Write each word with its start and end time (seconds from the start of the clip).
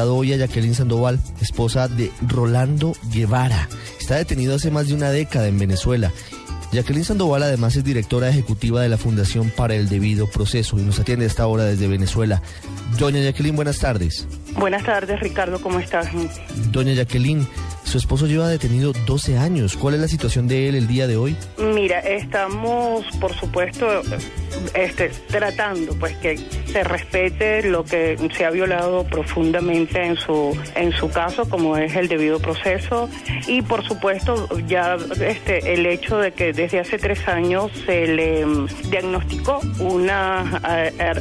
hoy 0.00 0.32
a 0.32 0.36
Jacqueline 0.38 0.74
Sandoval, 0.74 1.20
esposa 1.42 1.86
de 1.86 2.10
Rolando 2.26 2.94
Guevara. 3.12 3.68
Está 4.00 4.16
detenido 4.16 4.54
hace 4.54 4.70
más 4.70 4.88
de 4.88 4.94
una 4.94 5.10
década 5.10 5.48
en 5.48 5.58
Venezuela. 5.58 6.10
Jacqueline 6.72 7.04
Sandoval 7.04 7.42
además 7.42 7.76
es 7.76 7.84
directora 7.84 8.30
ejecutiva 8.30 8.80
de 8.80 8.88
la 8.88 8.96
Fundación 8.96 9.50
para 9.54 9.74
el 9.74 9.90
Debido 9.90 10.30
Proceso 10.30 10.78
y 10.78 10.82
nos 10.82 10.98
atiende 10.98 11.26
a 11.26 11.28
esta 11.28 11.46
hora 11.46 11.64
desde 11.64 11.88
Venezuela. 11.88 12.40
Doña 12.98 13.20
Jacqueline, 13.20 13.54
buenas 13.54 13.80
tardes. 13.80 14.26
Buenas 14.56 14.84
tardes, 14.84 15.20
Ricardo, 15.20 15.60
¿cómo 15.60 15.78
estás? 15.78 16.08
Doña 16.70 16.92
Jacqueline, 16.94 17.46
su 17.84 17.98
esposo 17.98 18.26
lleva 18.26 18.48
detenido 18.48 18.92
12 19.06 19.38
años. 19.38 19.76
¿Cuál 19.76 19.94
es 19.94 20.00
la 20.00 20.08
situación 20.08 20.48
de 20.48 20.68
él 20.68 20.74
el 20.74 20.86
día 20.86 21.06
de 21.06 21.16
hoy? 21.16 21.36
Mira, 21.58 21.98
estamos, 22.00 23.04
por 23.20 23.34
supuesto, 23.34 23.86
este, 24.74 25.10
tratando 25.28 25.94
pues 25.98 26.16
que 26.16 26.38
se 26.38 26.84
respete 26.84 27.68
lo 27.68 27.84
que 27.84 28.16
se 28.34 28.44
ha 28.44 28.50
violado 28.50 29.04
profundamente 29.04 30.04
en 30.04 30.16
su 30.16 30.56
en 30.74 30.92
su 30.92 31.10
caso, 31.10 31.48
como 31.48 31.76
es 31.76 31.94
el 31.94 32.08
debido 32.08 32.38
proceso 32.38 33.08
y 33.46 33.62
por 33.62 33.84
supuesto 33.84 34.48
ya 34.66 34.96
este 35.20 35.74
el 35.74 35.86
hecho 35.86 36.18
de 36.18 36.32
que 36.32 36.52
desde 36.52 36.80
hace 36.80 36.98
tres 36.98 37.26
años 37.28 37.70
se 37.84 38.06
le 38.06 38.46
diagnosticó 38.90 39.60
una 39.78 40.60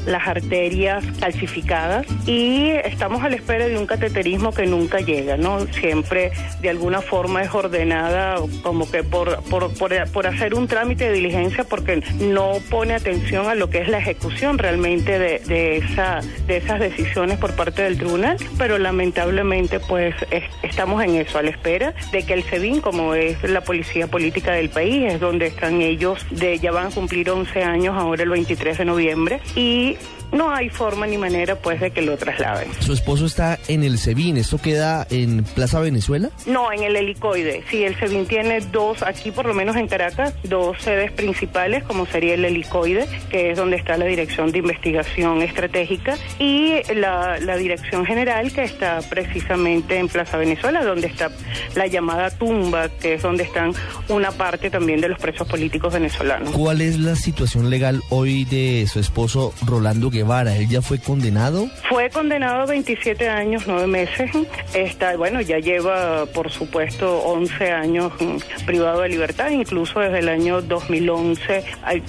las 0.05 0.27
arterias 0.27 1.03
calcificadas 1.19 2.05
y 2.25 2.69
estamos 2.83 3.20
a 3.23 3.29
la 3.29 3.35
espera 3.35 3.67
de 3.67 3.77
un 3.77 3.85
cateterismo 3.85 4.53
que 4.53 4.65
nunca 4.65 4.99
llega, 4.99 5.37
¿no? 5.37 5.59
Siempre 5.67 6.31
de 6.61 6.69
alguna 6.69 7.01
forma 7.01 7.43
es 7.43 7.53
ordenada 7.53 8.35
como 8.63 8.89
que 8.89 9.03
por, 9.03 9.41
por, 9.43 9.73
por, 9.73 10.27
hacer 10.27 10.53
un 10.53 10.67
trámite 10.67 11.05
de 11.05 11.13
diligencia 11.13 11.63
porque 11.63 12.03
no 12.19 12.53
pone 12.69 12.93
atención 12.93 13.47
a 13.47 13.55
lo 13.55 13.69
que 13.69 13.79
es 13.79 13.87
la 13.87 13.99
ejecución 13.99 14.57
realmente 14.57 15.19
de, 15.19 15.39
de, 15.39 15.77
esa, 15.77 16.21
de 16.47 16.57
esas 16.57 16.79
decisiones 16.79 17.37
por 17.37 17.55
parte 17.55 17.83
del 17.83 17.97
tribunal, 17.97 18.37
pero 18.57 18.77
lamentablemente 18.77 19.79
pues 19.79 20.15
estamos 20.61 21.03
en 21.03 21.15
eso, 21.15 21.37
a 21.37 21.43
la 21.43 21.49
espera 21.49 21.93
de 22.11 22.23
que 22.25 22.33
el 22.33 22.43
SEBIN, 22.43 22.81
como 22.81 23.13
es 23.15 23.41
la 23.43 23.61
policía 23.61 24.07
política 24.07 24.51
del 24.53 24.69
país, 24.69 25.13
es 25.13 25.19
donde 25.19 25.47
están 25.47 25.81
ellos, 25.81 26.25
de 26.31 26.59
ya 26.59 26.71
van 26.71 26.87
a 26.87 26.89
cumplir 26.91 27.29
11 27.29 27.63
años 27.63 27.95
ahora 27.97 28.23
el 28.23 28.29
23 28.29 28.77
de 28.77 28.85
noviembre, 28.85 29.41
y 29.55 29.97
no 30.31 30.53
hay 30.53 30.69
forma 30.69 31.05
ni 31.07 31.17
manera 31.17 31.55
pues 31.55 31.79
de 31.79 31.91
que 31.91 32.01
lo 32.01 32.17
trasladen. 32.17 32.69
¿Su 32.79 32.93
esposo 32.93 33.25
está 33.25 33.59
en 33.67 33.83
el 33.83 33.97
SEBIN? 33.97 34.37
¿Esto 34.37 34.57
queda 34.57 35.05
en 35.09 35.43
Plaza 35.43 35.79
Venezuela? 35.79 36.29
No, 36.45 36.71
en 36.71 36.83
el 36.83 36.95
helicoide. 36.95 37.63
Sí, 37.69 37.83
el 37.83 37.99
SEBIN 37.99 38.25
tiene 38.25 38.61
dos, 38.71 39.03
aquí 39.03 39.31
por 39.31 39.45
lo 39.45 39.53
menos 39.53 39.75
en 39.75 39.87
Caracas, 39.87 40.33
dos 40.43 40.81
sedes 40.81 41.11
principales, 41.11 41.83
como 41.83 42.05
sería 42.05 42.35
el 42.35 42.45
helicoide, 42.45 43.07
que 43.29 43.51
es 43.51 43.57
donde 43.57 43.75
está 43.75 43.97
la 43.97 44.05
Dirección 44.05 44.51
de 44.51 44.59
Investigación 44.59 45.41
Estratégica, 45.41 46.17
y 46.39 46.75
la, 46.95 47.37
la 47.39 47.57
Dirección 47.57 48.05
General, 48.05 48.51
que 48.51 48.63
está 48.63 48.99
precisamente 49.09 49.97
en 49.97 50.07
Plaza 50.07 50.37
Venezuela, 50.37 50.83
donde 50.83 51.07
está 51.07 51.29
la 51.75 51.87
llamada 51.87 52.29
tumba, 52.29 52.87
que 52.89 53.15
es 53.15 53.21
donde 53.21 53.43
están 53.43 53.73
una 54.07 54.31
parte 54.31 54.69
también 54.69 55.01
de 55.01 55.09
los 55.09 55.19
presos 55.19 55.47
políticos 55.47 55.93
venezolanos. 55.93 56.51
¿Cuál 56.51 56.81
es 56.81 56.99
la 56.99 57.15
situación 57.15 57.69
legal 57.69 58.01
hoy 58.09 58.45
de 58.45 58.87
su 58.91 58.99
esposo 58.99 59.53
Rolando 59.65 60.09
Guerrero? 60.09 60.20
Guevara, 60.21 60.55
¿él 60.55 60.67
ya 60.69 60.83
fue 60.83 60.99
condenado? 60.99 61.67
Fue 61.89 62.11
condenado 62.11 62.61
a 62.61 62.65
27 62.67 63.27
años, 63.27 63.63
9 63.65 63.87
meses. 63.87 64.29
Está, 64.75 65.17
bueno, 65.17 65.41
ya 65.41 65.57
lleva, 65.57 66.27
por 66.27 66.51
supuesto, 66.51 67.17
11 67.23 67.71
años 67.71 68.13
mm, 68.19 68.65
privado 68.67 69.01
de 69.01 69.09
libertad, 69.09 69.49
incluso 69.49 69.99
desde 69.99 70.19
el 70.19 70.29
año 70.29 70.61
2011 70.61 71.63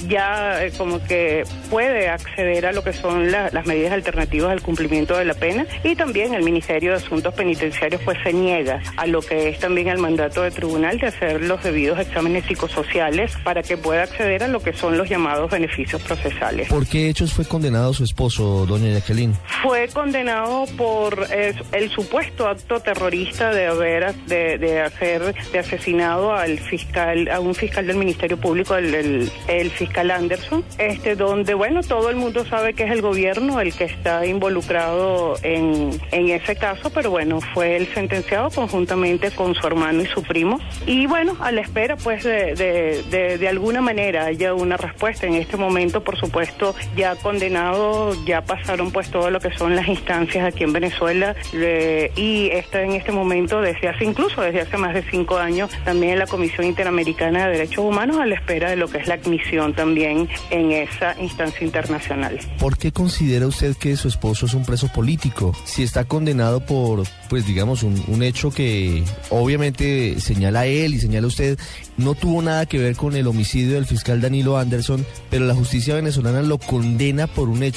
ya 0.08 0.62
eh, 0.62 0.72
como 0.77 1.02
que 1.02 1.44
puede 1.70 2.10
acceder 2.10 2.66
a 2.66 2.72
lo 2.72 2.84
que 2.84 2.92
son 2.92 3.30
las 3.30 3.66
medidas 3.66 3.92
alternativas 3.92 4.52
al 4.52 4.60
cumplimiento 4.60 5.16
de 5.16 5.24
la 5.24 5.34
pena 5.34 5.66
y 5.83 5.96
también 5.96 6.34
el 6.34 6.42
Ministerio 6.42 6.90
de 6.90 6.96
Asuntos 6.98 7.33
Penitenciarios 7.33 8.02
pues 8.05 8.18
se 8.22 8.34
niega 8.34 8.83
a 8.98 9.06
lo 9.06 9.22
que 9.22 9.48
es 9.48 9.58
también 9.58 9.88
el 9.88 9.98
mandato 9.98 10.42
del 10.42 10.52
tribunal 10.52 10.98
de 10.98 11.06
hacer 11.06 11.42
los 11.42 11.62
debidos 11.62 11.98
exámenes 11.98 12.44
psicosociales 12.44 13.33
para 13.42 13.62
que 13.62 13.78
pueda 13.78 14.02
acceder 14.02 14.42
a 14.42 14.48
lo 14.48 14.61
que 14.61 14.74
son 14.74 14.98
los 14.98 15.08
llamados 15.08 15.51
beneficios 15.51 16.02
procesales. 16.02 16.68
¿Por 16.68 16.86
qué 16.86 17.08
hechos 17.08 17.33
fue 17.33 17.46
condenado 17.46 17.95
esposo, 18.05 18.67
doña 18.67 18.92
Jacqueline? 18.92 19.35
Fue 19.63 19.89
condenado 19.89 20.64
por 20.77 21.27
el 21.30 21.90
supuesto 21.90 22.48
acto 22.48 22.80
terrorista 22.80 23.51
de 23.51 23.67
haber 23.67 24.14
de, 24.27 24.80
hacer 24.80 25.35
de 25.52 25.58
asesinado 25.58 26.33
al 26.33 26.58
fiscal, 26.58 27.29
a 27.29 27.40
un 27.40 27.55
fiscal 27.55 27.86
del 27.86 27.96
Ministerio 27.96 28.36
Público, 28.36 28.77
el, 28.77 29.30
fiscal 29.70 30.11
Anderson, 30.11 30.64
este 30.79 31.14
donde 31.17 31.55
bueno 31.55 31.83
todo 31.83 32.11
el 32.11 32.17
mundo 32.17 32.45
sabe 32.45 32.74
que 32.74 32.85
es 32.85 32.90
el 32.90 33.02
gobierno 33.02 33.61
el 33.61 33.74
que 33.74 33.85
está 33.85 34.27
involucrado 34.27 35.34
en, 35.42 35.90
en 36.11 36.30
ese 36.30 36.57
caso, 36.57 36.90
pero 36.90 37.11
bueno 37.11 37.40
fue 37.55 37.77
el 37.77 37.86
sentenciado 37.95 38.51
conjuntamente 38.51 39.30
con 39.30 39.55
su 39.55 39.67
hermano 39.67 40.02
y 40.02 40.07
su 40.07 40.23
primo. 40.23 40.58
Y 40.86 41.07
bueno 41.07 41.36
a 41.40 41.52
la 41.52 41.61
espera 41.61 41.96
pues 41.96 42.24
de, 42.24 42.55
de, 42.55 43.39
de 43.39 43.48
alguna 43.48 43.80
manera 43.80 44.27
haya 44.27 44.55
una 44.55 44.77
respuesta. 44.77 45.27
En 45.27 45.34
este 45.34 45.57
momento 45.57 46.02
por 46.02 46.19
supuesto 46.19 46.74
ya 46.96 47.14
condenado 47.17 47.92
ya 48.25 48.42
pasaron 48.45 48.91
pues 48.91 49.11
todo 49.11 49.30
lo 49.30 49.41
que 49.41 49.53
son 49.57 49.77
las 49.77 49.89
instancias 49.89 50.45
aquí 50.45 50.64
en 50.64 50.73
Venezuela 50.73 51.35
y 51.53 52.48
está 52.53 52.83
en 52.83 52.92
este 52.92 53.13
momento 53.13 53.61
desde 53.61 53.89
hace 53.89 54.05
incluso 54.05 54.41
desde 54.41 54.63
hace 54.63 54.77
más 54.77 54.95
de 54.95 55.03
cinco 55.11 55.39
años 55.39 55.70
también 55.85 56.14
en 56.14 56.19
la 56.19 56.27
Comisión 56.27 56.67
Interamericana 56.67 57.47
de 57.47 57.52
Derechos 57.52 57.85
Humanos 57.85 58.19
a 58.19 58.27
la 58.27 58.35
espera 58.35 58.70
de 58.70 58.77
lo 58.77 58.89
que 58.89 58.98
es 58.98 59.07
la 59.07 59.14
admisión 59.14 59.75
también 59.75 60.29
en 60.51 60.73
esa 60.73 61.20
instancia 61.20 61.64
internacional. 61.64 62.39
¿Por 62.58 62.77
qué 62.77 62.92
considera 62.92 63.47
usted 63.47 63.77
que 63.77 63.97
su 63.97 64.08
esposo 64.08 64.47
es 64.47 64.55
un 64.55 64.64
preso 64.64 64.89
político? 64.89 65.55
Si 65.64 65.83
está 65.83 66.05
condenado 66.05 66.61
por, 66.61 67.05
pues 67.29 67.47
digamos, 67.47 67.83
un, 67.83 68.02
un 68.08 68.23
hecho 68.23 68.51
que 68.51 69.05
obviamente 69.31 70.20
señala 70.20 70.67
él 70.67 70.95
y 70.95 70.98
señala 70.98 71.27
usted, 71.27 71.58
no 71.97 72.14
tuvo 72.14 72.42
nada 72.42 72.67
que 72.67 72.79
ver 72.79 72.97
con 72.97 73.17
el 73.17 73.27
homicidio 73.27 73.75
del 73.75 73.86
fiscal 73.86 74.20
Danilo 74.20 74.57
Anderson, 74.57 75.05
pero 75.31 75.47
la 75.47 75.55
justicia 75.55 75.95
venezolana 75.95 76.42
lo 76.42 76.58
condena 76.58 77.27
por 77.27 77.48
un 77.48 77.63
hecho 77.63 77.71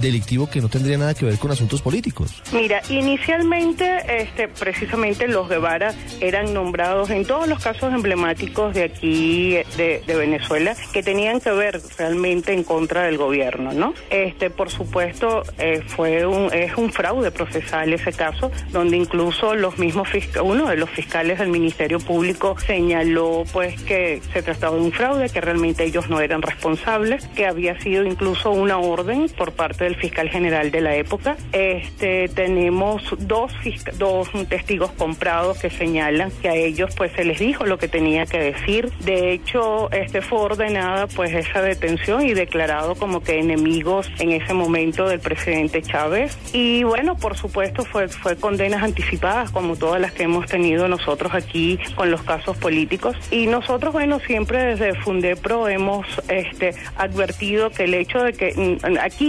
delictivo 0.00 0.48
que 0.48 0.60
no 0.60 0.68
tendría 0.68 0.98
nada 0.98 1.14
que 1.14 1.24
ver 1.24 1.38
con 1.38 1.50
asuntos 1.50 1.82
políticos. 1.82 2.42
Mira, 2.52 2.80
inicialmente, 2.88 4.22
este, 4.22 4.48
precisamente 4.48 5.28
los 5.28 5.48
Guevara 5.48 5.94
eran 6.20 6.54
nombrados 6.54 7.10
en 7.10 7.24
todos 7.24 7.48
los 7.48 7.62
casos 7.62 7.92
emblemáticos 7.92 8.74
de 8.74 8.84
aquí, 8.84 9.56
de, 9.76 10.02
Venezuela, 10.06 10.74
que 10.92 11.02
tenían 11.02 11.40
que 11.40 11.50
ver 11.50 11.80
realmente 11.98 12.52
en 12.52 12.64
contra 12.64 13.02
del 13.02 13.18
gobierno, 13.18 13.72
¿no? 13.72 13.92
Este, 14.10 14.50
por 14.50 14.70
supuesto, 14.70 15.42
eh, 15.58 15.82
fue 15.86 16.26
un, 16.26 16.52
es 16.52 16.76
un 16.76 16.92
fraude 16.92 17.30
procesal 17.30 17.92
ese 17.92 18.12
caso, 18.12 18.50
donde 18.72 18.96
incluso 18.96 19.54
los 19.54 19.78
mismos 19.78 20.08
uno 20.42 20.68
de 20.68 20.76
los 20.76 20.90
fiscales 20.90 21.38
del 21.38 21.48
Ministerio 21.48 21.98
Público 21.98 22.56
señaló, 22.58 23.44
pues, 23.52 23.80
que 23.82 24.20
se 24.32 24.42
trataba 24.42 24.76
de 24.76 24.82
un 24.82 24.92
fraude, 24.92 25.28
que 25.28 25.40
realmente 25.40 25.84
ellos 25.84 26.08
no 26.08 26.20
eran 26.20 26.42
responsables, 26.42 27.26
que 27.28 27.46
había 27.46 27.78
sido 27.80 28.04
incluso 28.04 28.50
una 28.50 28.78
orden 28.78 29.15
por 29.36 29.52
parte 29.52 29.84
del 29.84 29.96
fiscal 29.96 30.28
general 30.28 30.70
de 30.70 30.80
la 30.80 30.94
época. 30.94 31.36
Este, 31.52 32.28
tenemos 32.28 33.02
dos, 33.18 33.52
dos 33.98 34.28
testigos 34.48 34.90
comprados 34.92 35.58
que 35.58 35.70
señalan 35.70 36.30
que 36.42 36.48
a 36.48 36.54
ellos 36.54 36.94
pues 36.96 37.12
se 37.12 37.24
les 37.24 37.38
dijo 37.38 37.64
lo 37.64 37.78
que 37.78 37.88
tenía 37.88 38.26
que 38.26 38.38
decir. 38.38 38.92
De 39.00 39.32
hecho, 39.32 39.90
este 39.92 40.20
fue 40.20 40.40
ordenada 40.40 41.06
pues 41.06 41.32
esa 41.32 41.62
detención 41.62 42.24
y 42.26 42.34
declarado 42.34 42.94
como 42.94 43.22
que 43.22 43.38
enemigos 43.38 44.10
en 44.18 44.32
ese 44.32 44.54
momento 44.54 45.08
del 45.08 45.20
presidente 45.20 45.82
Chávez. 45.82 46.38
Y 46.52 46.84
bueno, 46.84 47.16
por 47.16 47.36
supuesto 47.36 47.84
fue, 47.84 48.08
fue 48.08 48.36
condenas 48.36 48.82
anticipadas 48.82 49.50
como 49.50 49.76
todas 49.76 50.00
las 50.00 50.12
que 50.12 50.24
hemos 50.24 50.46
tenido 50.46 50.88
nosotros 50.88 51.32
aquí 51.34 51.78
con 51.94 52.10
los 52.10 52.22
casos 52.22 52.56
políticos. 52.56 53.16
Y 53.30 53.46
nosotros, 53.46 53.92
bueno, 53.92 54.20
siempre 54.20 54.62
desde 54.64 54.94
Fundepro 54.94 55.68
hemos 55.68 56.06
este, 56.28 56.74
advertido 56.96 57.70
que 57.70 57.84
el 57.84 57.94
hecho 57.94 58.22
de 58.22 58.32
que 58.32 58.78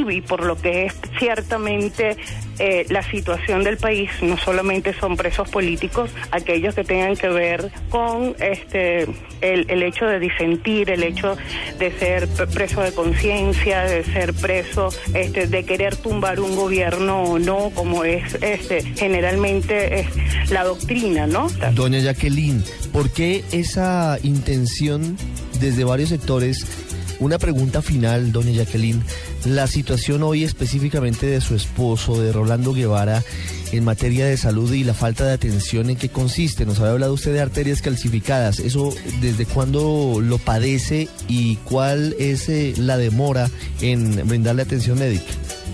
y 0.10 0.22
por 0.22 0.46
lo 0.46 0.56
que 0.56 0.86
es 0.86 0.94
ciertamente 1.20 2.18
eh, 2.60 2.86
la 2.90 3.04
situación 3.04 3.64
del 3.64 3.78
país, 3.78 4.10
no 4.22 4.38
solamente 4.38 4.94
son 4.94 5.16
presos 5.16 5.50
políticos, 5.50 6.10
aquellos 6.32 6.74
que 6.74 6.84
tengan 6.84 7.16
que 7.16 7.30
ver 7.30 7.72
con 7.90 8.36
este 8.40 9.04
el, 9.42 9.70
el 9.70 9.84
hecho 9.84 10.06
de 10.06 10.20
disentir, 10.20 10.90
el 10.90 11.04
hecho 11.04 11.38
de 11.78 11.92
ser 11.92 12.28
preso 12.54 12.82
de 12.82 12.92
conciencia, 12.94 13.84
de 13.84 14.04
ser 14.04 14.34
preso, 14.34 14.90
este, 15.14 15.48
de 15.48 15.64
querer 15.66 15.96
tumbar 15.96 16.40
un 16.40 16.56
gobierno 16.56 17.24
o 17.24 17.40
no, 17.40 17.72
como 17.76 18.04
es 18.04 18.36
este 18.42 18.82
generalmente 18.96 20.08
la 20.50 20.64
doctrina, 20.64 21.28
¿no? 21.28 21.48
Doña 21.74 22.00
Jacqueline, 22.00 22.64
¿por 22.92 23.12
qué 23.12 23.44
esa 23.52 24.18
intención 24.24 25.18
desde 25.60 25.84
varios 25.84 26.10
sectores 26.10 26.66
una 27.20 27.38
pregunta 27.38 27.82
final, 27.82 28.32
doña 28.32 28.52
Jacqueline. 28.52 29.02
La 29.46 29.68
situación 29.68 30.24
hoy 30.24 30.44
específicamente 30.44 31.26
de 31.26 31.42
su 31.42 31.56
esposo, 31.56 32.22
de 32.22 32.32
Rolando 32.32 32.74
Guevara, 32.74 33.24
en 33.72 33.84
materia 33.84 34.26
de 34.26 34.38
salud 34.38 34.72
y 34.74 34.84
la 34.84 34.94
falta 34.94 35.26
de 35.26 35.34
atención, 35.34 35.90
¿en 35.90 35.96
qué 35.96 36.10
consiste? 36.10 36.66
Nos 36.66 36.80
había 36.80 36.92
hablado 36.92 37.14
usted 37.14 37.34
de 37.34 37.42
arterias 37.42 37.82
calcificadas. 37.82 38.60
¿Eso 38.60 38.94
desde 39.22 39.46
cuándo 39.46 40.20
lo 40.22 40.38
padece 40.38 41.08
y 41.28 41.58
cuál 41.58 42.16
es 42.20 42.50
eh, 42.50 42.74
la 42.78 42.98
demora 42.98 43.50
en 43.82 44.28
brindarle 44.28 44.62
atención 44.62 45.00
médica? 45.00 45.26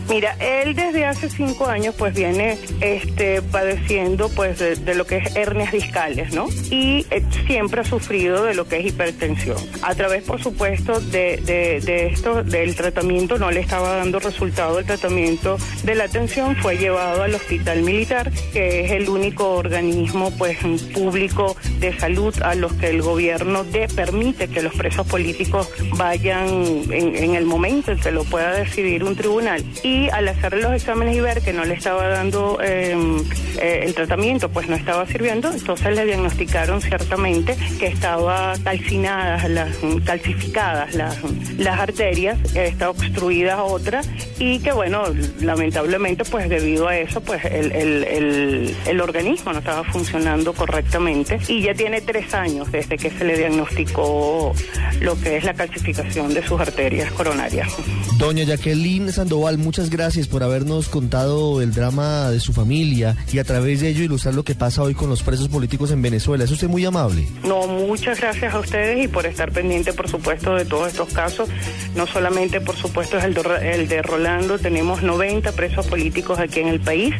Mira, 0.09 0.35
él 0.39 0.75
desde 0.75 1.05
hace 1.05 1.29
cinco 1.29 1.67
años 1.67 1.95
pues 1.97 2.13
viene 2.13 2.57
este, 2.81 3.41
padeciendo 3.41 4.29
pues 4.29 4.59
de, 4.59 4.95
lo 4.95 5.05
que 5.05 5.17
es 5.17 5.35
hernias 5.35 5.71
discales, 5.71 6.33
¿no? 6.33 6.47
Y 6.69 7.05
eh, 7.09 7.23
siempre 7.47 7.81
ha 7.81 7.83
sufrido 7.83 8.43
de 8.43 8.53
lo 8.53 8.67
que 8.67 8.77
es 8.77 8.85
hipertensión. 8.87 9.57
A 9.81 9.95
través, 9.95 10.23
por 10.23 10.41
supuesto, 10.41 10.99
de, 10.99 11.37
de, 11.37 12.07
esto, 12.07 12.43
del 12.43 12.75
tratamiento, 12.75 13.37
no 13.37 13.51
le 13.51 13.61
estaba 13.61 13.95
dando 13.95 14.19
resultado 14.19 14.79
el 14.79 14.85
tratamiento 14.85 15.57
de 15.83 15.95
la 15.95 16.07
tensión, 16.07 16.55
fue 16.57 16.77
llevado 16.77 17.23
al 17.23 17.33
hospital 17.33 17.81
militar, 17.81 18.31
que 18.51 18.85
es 18.85 18.91
el 18.91 19.09
único 19.09 19.55
organismo 19.55 20.31
pues 20.37 20.57
público 20.93 21.55
de 21.79 21.97
salud 21.97 22.33
a 22.41 22.55
los 22.55 22.73
que 22.73 22.89
el 22.89 23.01
gobierno 23.01 23.63
de, 23.63 23.87
permite 23.87 24.47
que 24.47 24.61
los 24.61 24.73
presos 24.73 25.07
políticos 25.07 25.69
vayan 25.97 26.47
en, 26.91 27.35
el 27.35 27.45
momento 27.45 27.91
en 27.91 27.99
que 27.99 28.11
lo 28.11 28.23
pueda 28.23 28.53
decidir 28.53 29.03
un 29.03 29.15
tribunal. 29.15 29.63
Al 30.11 30.27
hacer 30.27 30.53
los 30.55 30.73
exámenes 30.73 31.15
y 31.15 31.19
ver 31.19 31.41
que 31.41 31.53
no 31.53 31.65
le 31.65 31.73
estaba 31.73 32.07
dando 32.07 32.59
em, 32.61 33.17
eh, 33.61 33.81
el 33.83 33.93
tratamiento, 33.93 34.49
pues 34.49 34.67
no 34.67 34.75
estaba 34.75 35.05
sirviendo, 35.05 35.51
entonces 35.51 35.95
le 35.95 36.05
diagnosticaron 36.05 36.81
ciertamente 36.81 37.55
que 37.79 37.87
estaba 37.87 38.53
calcinadas, 38.63 39.49
las, 39.49 39.77
calcificadas 40.05 40.93
las, 40.95 41.17
las 41.57 41.79
arterias, 41.79 42.37
está 42.55 42.89
obstruida 42.89 43.63
otra 43.63 44.01
y 44.39 44.59
que 44.59 44.71
bueno, 44.71 45.03
lamentablemente 45.41 46.23
pues 46.25 46.49
debido 46.49 46.87
a 46.87 46.97
eso 46.97 47.21
pues 47.21 47.43
el, 47.45 47.71
el, 47.71 48.75
el, 48.85 49.01
organismo 49.01 49.53
no 49.53 49.59
estaba 49.59 49.83
funcionando 49.83 50.53
correctamente 50.53 51.39
y 51.47 51.61
ya 51.61 51.73
tiene 51.73 52.01
tres 52.01 52.33
años 52.33 52.71
desde 52.71 52.97
que 52.97 53.09
se 53.09 53.25
le 53.25 53.37
diagnosticó 53.37 54.53
lo 55.01 55.19
que 55.19 55.37
es 55.37 55.43
la 55.43 55.53
calcificación 55.53 56.33
de 56.33 56.45
sus 56.45 56.59
arterias 56.59 57.11
coronarias. 57.11 57.71
Doña 58.17 58.43
Jacqueline 58.43 59.11
Sandoval, 59.11 59.57
muchas 59.57 59.82
gracias 59.89 60.27
por 60.27 60.43
habernos 60.43 60.89
contado 60.89 61.61
el 61.61 61.73
drama 61.73 62.29
de 62.29 62.39
su 62.39 62.53
familia 62.53 63.15
y 63.31 63.39
a 63.39 63.43
través 63.43 63.81
de 63.81 63.89
ello 63.89 64.03
ilustrar 64.03 64.33
lo 64.33 64.43
que 64.43 64.55
pasa 64.55 64.81
hoy 64.81 64.93
con 64.93 65.09
los 65.09 65.23
presos 65.23 65.49
políticos 65.49 65.91
en 65.91 66.01
Venezuela. 66.01 66.43
Es 66.43 66.51
usted 66.51 66.67
muy 66.67 66.85
amable. 66.85 67.27
No, 67.43 67.67
muchas 67.67 68.19
gracias 68.19 68.53
a 68.53 68.59
ustedes 68.59 69.05
y 69.05 69.07
por 69.07 69.25
estar 69.25 69.51
pendiente, 69.51 69.93
por 69.93 70.09
supuesto, 70.09 70.55
de 70.55 70.65
todos 70.65 70.89
estos 70.89 71.09
casos. 71.13 71.49
No 71.95 72.07
solamente, 72.07 72.61
por 72.61 72.75
supuesto, 72.75 73.17
es 73.17 73.23
el 73.23 73.33
de, 73.33 73.71
el 73.73 73.87
de 73.87 74.01
Rolando, 74.01 74.59
tenemos 74.59 75.03
90 75.03 75.51
presos 75.53 75.87
políticos 75.87 76.39
aquí 76.39 76.59
en 76.59 76.67
el 76.67 76.79
país, 76.79 77.13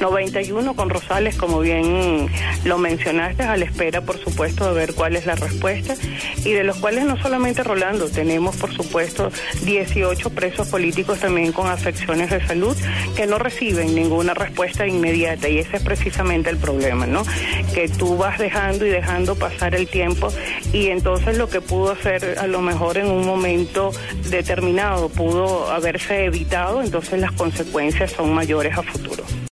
91 0.00 0.74
con 0.74 0.90
Rosales, 0.90 1.36
como 1.36 1.60
bien 1.60 2.28
lo 2.64 2.78
mencionaste, 2.78 3.42
a 3.42 3.56
la 3.56 3.64
espera, 3.64 4.00
por 4.02 4.18
supuesto, 4.18 4.68
de 4.68 4.74
ver 4.74 4.94
cuál 4.94 5.16
es 5.16 5.26
la 5.26 5.34
respuesta 5.34 5.94
y 6.44 6.52
de 6.52 6.64
los 6.64 6.76
cuales 6.78 7.04
no 7.04 7.20
solamente 7.20 7.62
Rolando, 7.62 8.08
tenemos, 8.08 8.56
por 8.56 8.72
supuesto, 8.72 9.30
18 9.64 10.30
presos 10.30 10.68
políticos 10.68 11.20
también 11.20 11.52
con 11.52 11.66
de 12.08 12.46
salud 12.46 12.74
que 13.16 13.26
no 13.26 13.38
reciben 13.38 13.94
ninguna 13.94 14.32
respuesta 14.32 14.86
inmediata 14.86 15.46
y 15.50 15.58
ese 15.58 15.76
es 15.76 15.82
precisamente 15.82 16.48
el 16.48 16.56
problema, 16.56 17.06
¿no? 17.06 17.22
Que 17.74 17.86
tú 17.86 18.16
vas 18.16 18.38
dejando 18.38 18.86
y 18.86 18.88
dejando 18.88 19.34
pasar 19.34 19.74
el 19.74 19.86
tiempo 19.88 20.32
y 20.72 20.86
entonces 20.86 21.36
lo 21.36 21.50
que 21.50 21.60
pudo 21.60 21.92
hacer 21.92 22.36
a 22.38 22.46
lo 22.46 22.62
mejor 22.62 22.96
en 22.96 23.08
un 23.08 23.26
momento 23.26 23.90
determinado 24.30 25.10
pudo 25.10 25.70
haberse 25.70 26.24
evitado, 26.24 26.82
entonces 26.82 27.20
las 27.20 27.32
consecuencias 27.32 28.12
son 28.12 28.32
mayores 28.32 28.78
a 28.78 28.82
futuro. 28.82 29.24